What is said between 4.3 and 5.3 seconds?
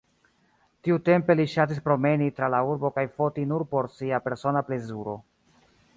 persona plezuro.